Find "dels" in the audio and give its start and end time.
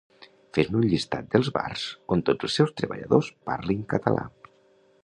1.35-1.51